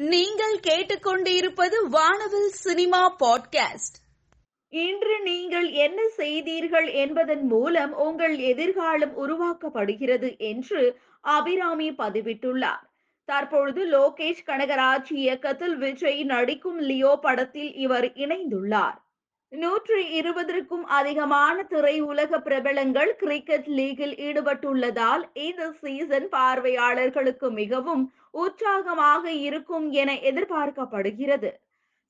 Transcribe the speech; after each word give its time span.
நீங்கள் 0.00 0.56
கேட்டுக்கொண்டிருப்பது 0.56 1.88
வானவில் 1.90 2.48
சினிமா 2.48 3.16
பாட்காஸ்ட். 3.20 3.96
இன்று 4.68 5.22
நீங்கள் 5.22 5.70
என்ன 5.70 6.08
செய்தீர்கள் 6.08 6.90
என்பதன் 6.92 7.46
மூலம் 7.46 7.94
உங்கள் 7.94 8.36
எதிர்காலம் 8.36 9.14
உருவாக்கப்படுகிறது 9.16 10.38
என்று 10.38 10.98
அபிராமி 11.20 11.90
பதிவிட்டுள்ளார். 11.90 12.84
தற்பொழுது 13.24 13.86
லோகேஷ் 13.86 14.44
கனகராஜ் 14.46 15.12
இயக்கத்தில் 15.12 15.76
விஜய் 15.76 16.24
நடிக்கும் 16.24 16.78
லியோ 16.78 17.18
படத்தில் 17.20 17.74
இவர் 17.74 18.04
இணைந்துள்ளார். 18.04 18.98
நூற்றி 19.48 20.20
இருபதற்கும் 20.20 20.84
அதிகமான 20.84 21.66
திரையுலக 21.70 22.38
பிரபலங்கள் 22.38 23.16
கிரிக்கெட் 23.16 23.66
லீகில் 23.66 24.14
ஈடுபட்டுள்ளதால் 24.14 25.22
இந்த 25.32 25.72
சீசன் 25.80 26.28
பார்வையாளர்களுக்கு 26.28 27.50
மிகவும் 27.50 28.12
உற்சாகமாக 28.30 29.30
இருக்கும் 29.30 29.90
என 29.90 30.12
எதிர்பார்க்கப்படுகிறது. 30.12 31.50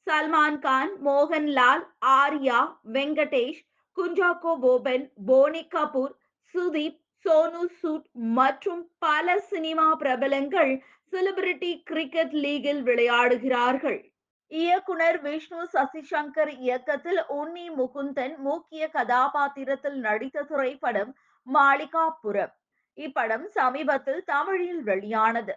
சல்மான் 0.06 0.58
கான் 0.58 0.92
மோகன்லால் 1.04 1.84
ஆர்யா 2.06 2.58
வெங்கடேஷ் 2.92 3.62
குஞ்சாக்கோ 3.96 4.60
போபன் 4.60 5.12
போனி 5.27 5.68
கபூர் 5.74 6.14
சுதீப் 6.54 7.00
சோனு 7.24 7.64
சூட் 7.80 8.06
மற்றும் 8.12 8.91
பல 8.98 9.38
சினிமா 9.38 9.94
பிரபலங்கள் 9.94 10.84
செலிபிரிட்டி 11.12 11.82
கிரிக்கெட் 11.82 12.32
லீகில் 12.32 12.82
விளையாடுகிறார்கள். 12.82 14.10
இயக்குனர் 14.48 15.20
விஷ்ணு 15.20 15.69
சசிசங்கர் 15.72 16.52
இயக்கத்தில் 16.58 17.20
உன்னி 17.28 17.66
முகுந்தன் 17.77 18.36
முக்கிய 18.38 18.88
கதாபாத்திரத்தில் 18.88 19.98
நடித்த 20.00 20.42
திரைப்படம் 20.42 21.16
மாளிகாபுரம். 21.46 22.52
இப்படம் 22.98 23.46
சமீபத்தில் 23.48 24.22
தமிழில் 24.24 24.82
வெளியானது. 24.82 25.55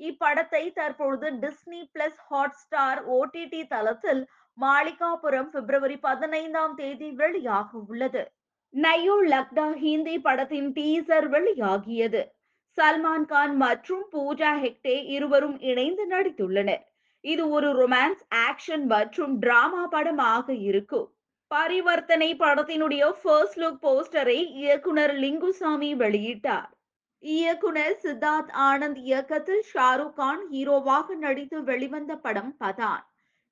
இப்படத்தை 0.00 0.62
தற்பொழுது 0.78 1.28
Disney 1.42 1.80
plus 1.94 2.20
hot 2.28 2.58
star 2.62 3.00
OTT 3.16 3.62
தளத்தில் 3.66 4.22
மாளிகாபுரம் 4.58 5.50
பிப்ரவரி 5.54 5.96
பதினைந்தாம் 5.96 6.74
தேதி 6.74 7.10
வெளியாக 7.20 7.68
உள்ளது. 7.88 8.22
நயோ 8.74 9.16
லக்டா 9.32 9.66
ஹிந்தி 9.82 10.18
படத்தின் 10.18 10.70
டீசர் 10.72 11.28
வெளியாகியது. 11.34 12.22
சல்மான் 12.78 13.26
கான் 13.32 13.56
மற்றும் 13.56 14.04
பூஜா 14.12 14.52
ஹெக்டே 14.62 14.96
இருவரும் 15.16 15.56
இணைந்து 15.60 16.06
நடித்துள்ளனர். 16.06 16.84
இது 17.24 17.48
ஒரு 17.50 17.68
ரொமான்ஸ் 17.80 18.22
ஆக்ஷன் 18.46 18.86
மற்றும் 18.94 19.34
டிராமா 19.38 19.82
படமாக 19.86 20.54
இருக்கும். 20.68 21.08
பரிவர்த்தனை 21.50 22.30
படத்தினுடைய 22.34 23.04
ஃபர்ஸ்ட் 23.22 23.58
லுக் 23.62 23.82
போஸ்டரை 23.82 24.38
இயக்குனர் 24.62 25.14
லிங்குசாமி 25.24 25.90
வெளியிட்டார். 26.04 26.70
இயக்குனர் 27.22 27.98
சித்தார்த் 28.02 28.52
ஆனந்த் 28.52 28.96
இயக்கத்தில் 28.96 29.64
ஷாருக் 29.74 30.12
கான் 30.12 30.40
ஹீரோவாக 30.50 31.14
நடித்து 31.14 31.64
வெளிவந்த 31.64 32.16
படம் 32.16 32.56
பதான். 32.64 33.02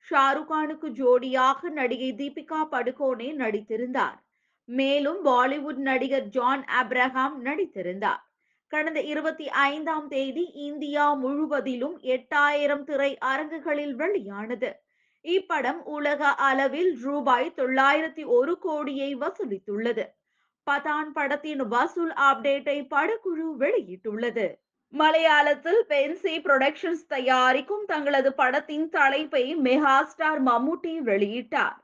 ஷாருக் 0.09 0.49
கானுக்கு 0.49 0.89
ஜோடியாக 0.89 1.69
நடிகை 1.69 2.13
தீபிகா 2.13 2.59
படுகோனே 2.71 3.29
நடித்திருந்தார். 3.35 4.17
மேலும் 4.65 5.25
பாலிவுட் 5.25 5.81
நடிகர் 5.89 6.23
ஜான் 6.23 6.65
அப்ரஹாம் 6.81 7.37
நடித்திருந்தார். 7.43 8.21
கடந்த 8.67 9.01
இருபத்தி 9.01 9.49
ஐந்தாம் 9.49 10.07
தேதி 10.07 10.43
இந்தியா 10.43 11.13
முழுவதிலும் 11.13 11.99
எட்டாயிரம் 11.99 12.83
திரை 12.83 13.17
அரங்குகளில் 13.17 13.95
வெளியானது. 13.95 14.81
இப்படம் 15.23 15.81
உலக 15.83 16.27
அளவில் 16.27 16.97
ரூபாய் 17.01 17.53
தொள்ளாயிரத்தி 17.55 18.25
ஒரு 18.25 18.57
கோடியை 18.57 19.15
வசூலித்துள்ளது. 19.15 20.05
பதான் 20.69 21.09
படத்தின் 21.13 21.63
வசூல் 21.67 22.13
அப்டேட்டை 22.29 22.77
படக்குழு 22.93 23.47
வெளியிட்டுள்ளது. 23.59 24.47
மலையாளத்தில் 24.93 25.81
பென்சி 25.89 26.33
புரொடக்ஷன்ஸ் 26.45 27.05
தயாரிக்கும் 27.07 27.85
தங்களது 27.85 28.33
படத்தின் 28.33 28.89
தலைப்பை 28.89 29.55
மெகா 29.55 29.95
ஸ்டார் 30.03 30.43
மம்முட்டி 30.43 30.93
வெளியிட்டார். 31.09 31.77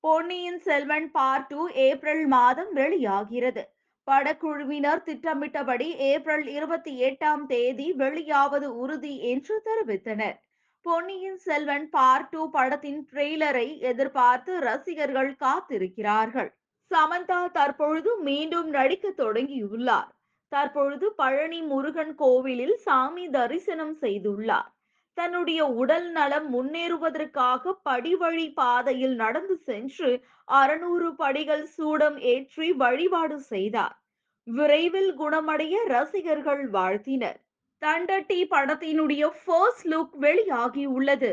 Ponniyin 0.00 0.60
Selvan 0.60 1.10
part 1.10 1.46
two 1.46 1.68
April 1.68 2.26
மாதம் 2.26 2.72
வெளியாகிறது. 2.72 3.64
படக்குழுவினர் 4.06 5.02
திட்டமிட்டபடி 5.02 5.94
ஏப்ரல் 5.96 6.46
இருபத்தி 6.46 6.92
எட்டாம் 7.04 7.46
தேதி 7.46 7.92
வெளியாவது 7.92 8.64
உறுதி 8.82 9.14
என்று 9.20 9.62
தெரிவித்தனர். 9.64 10.36
பொன்னியின் 10.82 11.38
செல்வன் 11.38 11.90
பார்ட் 11.90 12.28
டூ 12.28 12.50
படத்தின் 12.50 13.08
ட்ரெய்லரை 13.12 13.78
எதிர்பார்த்து 13.78 14.60
ரசிகர்கள் 14.60 15.32
காத்திருக்கிறார்கள். 15.40 16.50
சமந்தா 16.90 17.50
தற்பொழுது 17.50 18.18
மீண்டும் 18.18 18.68
நடிக்க 18.68 19.12
தொடங்கியுள்ளார். 19.16 20.10
தற்பொழுது 20.48 21.12
பழனி 21.12 21.62
முருகன் 21.62 22.14
கோவிலில் 22.14 22.76
சாமி 22.76 23.28
தரிசனம் 23.28 23.96
செய்துள்ளார். 24.00 24.68
தன்னுடைய 25.14 25.66
உடல் 25.66 26.10
நலம் 26.10 26.46
முன்னேறுவதற்காக 26.54 27.72
படிவழி 27.82 28.52
பாதையில் 28.52 29.14
நடந்து 29.14 29.56
சென்று 29.56 30.10
அறுநூறு 30.44 31.14
படிகள் 31.14 31.66
சூடம் 31.66 32.18
ஏற்றி 32.18 32.72
வழிபாடு 32.72 33.40
செய்தார். 33.40 33.96
விரைவில் 34.46 35.18
குணமடைய 35.18 35.74
ரசிகர்கள் 35.86 36.68
வாழ்த்தினர். 36.68 37.38
தண்டட்டி 37.82 38.40
படத்தினுடைய 38.50 39.30
ஃபர்ஸ்ட் 39.44 39.86
லுக் 39.88 40.16
வெளியாகி 40.16 40.86
உள்ளது. 40.86 41.32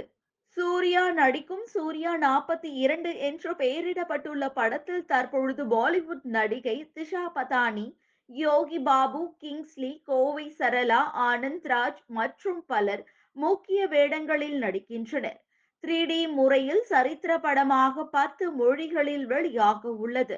சூர்யா 0.58 1.12
நடிக்கும் 1.12 1.66
சூர்யா 1.66 2.18
நாற்பத்தி 2.18 2.70
இரண்டு 2.76 3.18
என்று 3.18 3.52
பெயரிடப்பட்டுள்ள 3.56 4.50
படத்தில் 4.54 5.06
தற்பொழுது 5.06 5.64
பாலிவுட் 5.66 6.26
நடிகை 6.38 6.92
திஷா 6.96 7.24
பதானி 7.36 7.86
யோகி 8.30 8.80
பாபு 8.80 9.22
கிங்ஸ்லி 9.40 9.92
கோவை 10.04 10.46
சரளா 10.60 11.00
ஆனந்த் 11.30 11.68
ராஜ் 11.68 12.02
மற்றும் 12.08 12.66
பலர் 12.66 13.04
முக்கிய 13.38 13.88
வேடங்களில் 13.88 14.58
நடிக்கின்றனர். 14.64 15.40
த்ரீ 15.84 16.06
டி 16.06 16.28
முறையில் 16.28 16.84
சரித்திர 16.84 17.38
படமாக 17.38 18.06
பத்து 18.06 18.52
மொழிகளில் 18.52 19.26
வெளியாக 19.28 19.84
உள்ளது. 19.98 20.38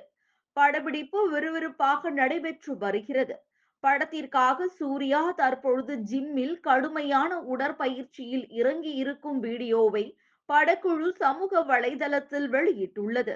படப்பிடிப்பு 0.57 1.19
விறுவிறுப்பாக 1.31 2.12
நடைபெற்று 2.12 2.78
வருகிறது. 2.78 3.35
படத்திற்காக 3.85 4.67
சூர்யா 4.79 5.21
தற்பொழுது 5.31 5.95
ஜிம்மில் 6.11 6.57
கடுமையான 6.59 7.31
உடற்பயிற்சியில் 7.53 8.45
இறங்கி 8.49 8.94
இருக்கும் 8.94 9.39
வீடியோவை 9.39 10.05
படக்குழு 10.49 11.09
சமூக 11.16 11.61
வலைதளத்தில் 11.63 12.47
வெளியிட்டுள்ளது. 12.55 13.35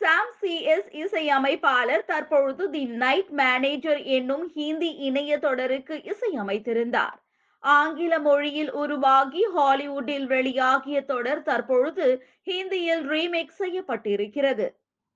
சாம் 0.00 0.34
சி 0.40 0.54
எஸ் 0.74 0.90
இசையமைப்பாளர் 1.02 2.04
தற்பொழுது 2.04 2.64
தி 2.70 2.84
நைட் 3.02 3.32
மேனேஜர் 3.40 4.00
என்னும் 4.16 4.46
ஹிந்தி 4.48 4.90
இணைய 5.08 5.38
தொடருக்கு 5.38 5.96
இசையமைத்திருந்தார். 6.12 7.18
ஆங்கில 7.62 8.12
மொழியில் 8.18 8.72
உருவாகி 8.72 9.42
ஹாலிவுட்டில் 9.56 10.26
வெளியாகிய 10.26 10.98
தொடர் 11.04 11.42
தற்பொழுது 11.42 12.06
ஹிந்தியில் 12.46 13.02
ரீமேக் 13.12 13.58
செய்யப்பட்டிருக்கிறது. 13.58 14.66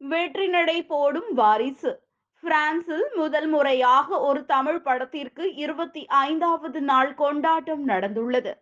வெற்றி 0.00 0.46
நடை 0.48 0.78
போடும் 0.84 1.30
வாரிசு. 1.34 1.92
பிரான்சில் 2.44 3.06
முதல் 3.14 3.46
முறையாக 3.46 4.20
ஒரு 4.20 4.44
தமிழ் 4.44 4.80
படத்திற்கு 4.80 5.54
இருபத்தி 5.54 6.06
ஐந்தாவது 6.06 6.80
நாள் 6.80 7.14
கொண்டாட்டம் 7.14 7.88
நடந்துள்ளது. 7.88 8.52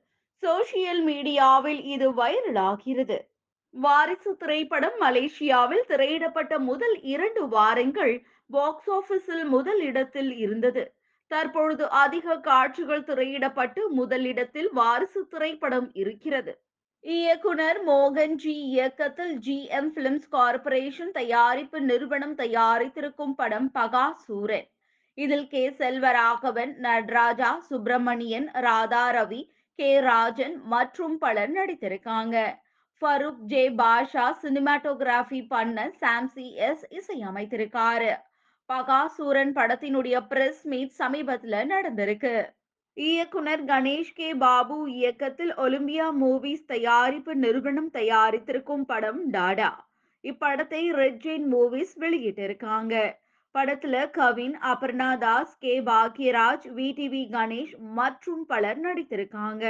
சோசியல் 0.42 1.02
மீடியாவில் 1.06 1.80
இது 1.84 2.08
வைரலாகிறது. 2.12 3.18
வாரிசு 3.74 4.36
திரைப்படம் 4.36 4.96
மலேசியாவில் 5.00 5.84
திரையிடப்பட்ட 5.86 6.58
முதல் 6.58 6.96
இரண்டு 7.02 7.48
வாரங்கள் 7.48 8.14
பாக்ஸ் 8.46 8.90
ஆபீஸில் 8.90 9.44
முதல் 9.44 9.80
இடத்தில் 9.80 10.36
இருந்தது. 10.36 10.84
தற்பொழுது 11.30 11.84
அதிக 11.90 12.40
காட்சிகள் 12.40 13.04
திரையிடப்பட்டு 13.04 13.88
முதலிடத்தில் 13.90 14.70
வாரிசு 14.72 15.26
திரைப்படம் 15.26 15.90
இருக்கிறது. 15.92 16.54
இயக்குனர் 17.04 17.78
மோகன் 17.86 18.34
ஜி 18.34 18.52
இயக்கத்தில் 18.66 19.32
ஜி 19.38 19.56
எம் 19.68 19.88
பிலிம்ஸ் 19.92 20.28
கார்பரேஷன் 20.28 21.10
தயாரிப்பு 21.12 21.80
நிறுவனம் 21.80 22.34
தயாரித்திருக்கும் 22.34 23.34
படம் 23.34 23.66
பகா 23.74 24.04
சூரன் 24.26 24.68
இதில் 25.18 25.48
கே 25.48 25.62
செல்வராகவன் 25.70 26.72
நடராஜா 26.76 27.50
சுப்பிரமணியன் 27.68 28.48
ராதா 28.66 29.02
ரவி 29.10 29.42
கே 29.78 29.90
ராஜன் 30.00 30.56
மற்றும் 30.64 31.18
பலர் 31.18 31.52
நடித்திருக்காங்க. 31.52 32.36
ஃபருக் 33.02 33.42
ஜே 33.46 33.64
பாஷா 33.70 34.26
சினிமாட்டோகிராஃபி 34.42 35.40
பண்ண 35.48 35.86
சாம்சி 36.00 36.46
எஸ் 36.68 36.86
இசையமைத்திருக்காரு. 36.90 38.12
பகாசூரன் 38.68 39.54
படத்தினுடைய 39.58 40.18
பிரஸ் 40.28 40.64
மீட் 40.66 40.98
சமீபத்துல 40.98 41.64
நடந்திருக்கு. 41.74 42.36
இயக்குனர் 42.96 43.64
கணேஷ் 43.64 44.12
கே. 44.14 44.34
பாபு 44.34 44.92
இயக்கத்தில் 44.92 45.52
ஒலிம்பியா 45.54 46.06
மூவிஸ் 46.20 46.64
தயாரிப்பு 46.66 47.34
நிறுவனம் 47.34 47.90
தயாரித்திருக்கும் 47.92 48.84
படம் 48.86 49.30
டாடா. 49.30 49.70
இப்படத்தை 50.24 50.80
ரெட் 50.92 51.20
ஜெயின் 51.22 51.46
மூவிஸ் 51.54 51.94
வெளியிட்டிருக்காங்க. 52.00 52.94
படத்துல 53.54 54.10
Kavin 54.10 54.58
Aparna 54.62 55.18
Das 55.18 55.58
K. 55.58 55.80
Bhagyaraj 55.80 56.68
V. 56.76 56.88
TV 56.98 57.22
Ganesh 57.30 57.74
மற்றும் 57.78 58.46
பலர் 58.46 58.80
நடித்திருக்காங்க. 58.80 59.64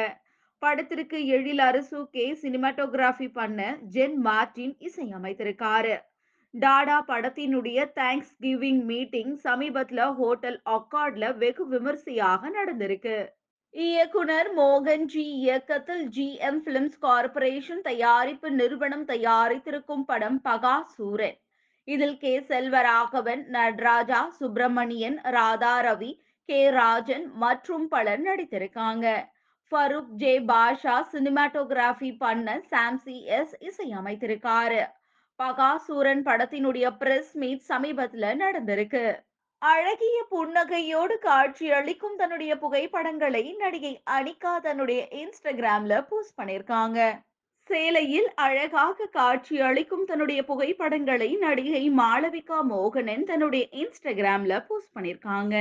படத்திற்கு 0.63 1.27
எழில் 1.27 1.59
அரசு 1.59 2.09
கே. 2.11 2.27
சினிமாட்டோகிராஃபி 2.43 3.33
பண்ண 3.33 3.61
ஜென் 3.95 4.15
மார்டின் 4.15 4.77
இசையமைத்திருக்காரு. 4.81 5.95
டாடா 6.55 6.97
படத்தினுடைய 7.09 7.79
தேங்க்ஸ் 7.95 8.33
கிவிங் 8.41 8.83
மீட்டிங் 8.85 9.31
சமீபத்துல 9.45 10.01
ஹோட்டல் 10.15 10.59
அக்கார்ட்ல 10.71 11.37
வெகு 11.37 11.65
விமர்சையாக 11.69 12.51
நடந்திருக்கு. 12.51 13.17
இயக்குனர் 13.75 14.51
மோகன் 14.57 15.05
ஜி 15.05 15.25
இயக்கத்தில் 15.45 16.05
ஜி 16.09 16.27
எம் 16.49 16.61
பிலிம்ஸ் 16.63 16.99
கார்ப்பரேஷன் 16.99 17.83
தயாரிப்பு 17.83 18.51
நிறுவனம் 18.51 19.07
தயாரித்திருக்கும் 19.07 20.05
படம் 20.07 20.39
பகா 20.45 20.77
சூரன் 20.97 21.39
இதில் 21.89 22.17
கே 22.19 22.35
செல்வராகவன் 22.41 23.45
நடராஜா 23.47 24.21
சுப்பிரமணியன் 24.39 25.19
ராதா 25.37 25.75
ரவி 25.83 26.13
கே 26.49 26.71
ராஜன் 26.71 27.27
மற்றும் 27.35 27.89
பலர் 27.89 28.23
நடித்திருக்காங்க. 28.23 29.07
ஃபருக் 29.73 30.11
ஜே 30.23 30.35
பாஷா 30.41 30.97
சினிமாட்டோகிராஃபி 31.13 32.11
பண்ண 32.19 32.63
சாம்சி 32.71 33.17
எஸ் 33.39 33.55
இசையமைத்திருக்காரு. 33.69 34.83
பகாசூரன் 35.43 36.23
படத்தினுடைய 36.23 36.87
பிரஸ் 36.99 37.35
மீட் 37.35 37.63
சமீபத்துல 37.69 38.27
நடந்திருக்கு. 38.35 39.05
அழகிய 39.63 40.17
புன்னகையோடு 40.31 41.15
காட்சி 41.19 41.67
அளிக்கும் 41.71 42.17
தன்னுடைய 42.17 42.53
புகைப்படங்களை 42.59 43.43
நடிகை 43.61 43.93
அனிகா 44.11 44.53
தன்னுடைய 44.59 45.01
இன்ஸ்டாகிராம்ல 45.13 46.01
போஸ்ட் 46.09 46.37
பண்ணிருக்காங்க 46.41 46.99
சேலையில் 47.71 48.29
அழகாக 48.37 49.07
காட்சி 49.07 49.57
அளிக்கும் 49.61 50.05
தன்னுடைய 50.05 50.41
புகைப்படங்களை 50.43 51.31
நடிகை 51.37 51.85
மாளவிகா 52.01 52.59
மோகனன் 52.71 53.25
தன்னுடைய 53.25 53.65
இன்ஸ்டாகிராம்ல 53.73 54.57
போஸ்ட் 54.67 54.95
பண்ணிருக்காங்க 54.97 55.55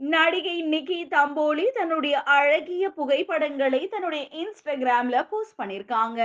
நடிகை 0.00 0.56
நிக்கி 0.62 1.00
தம்போலி 1.10 1.66
தன்னுடைய 1.70 2.16
அழகிய 2.36 2.84
புகைப்படங்களை 2.90 3.82
தன்னுடைய 3.88 4.24
இன்ஸ்டாகிராம்ல 4.34 5.18
போஸ்ட் 5.30 5.58
பண்ணிருக்காங்க 5.58 6.20